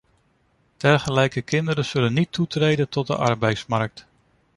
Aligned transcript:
Dergelijke 0.77 1.41
kinderen 1.41 1.85
zullen 1.85 2.13
niet 2.13 2.31
toetreden 2.31 2.89
tot 2.89 3.07
de 3.07 3.15
arbeidsmarkt. 3.15 4.07